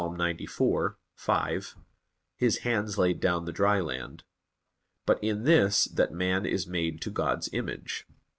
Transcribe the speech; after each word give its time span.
94:5), 0.01 1.75
"His 2.35 2.57
hands 2.65 2.97
laid 2.97 3.19
down 3.19 3.45
the 3.45 3.51
dry 3.51 3.79
land"; 3.79 4.23
but 5.05 5.23
in 5.23 5.43
this, 5.43 5.85
that 5.85 6.11
man 6.11 6.43
is 6.43 6.65
made 6.65 6.99
to 7.01 7.11
God's 7.11 7.49
image. 7.53 8.07